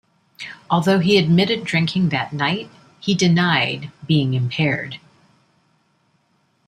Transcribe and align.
Although 0.67 0.97
he 0.97 1.19
admitted 1.19 1.63
drinking 1.63 2.09
that 2.09 2.33
night, 2.33 2.71
he 2.99 3.13
denied 3.13 3.91
being 4.07 4.33
impaired. 4.33 4.99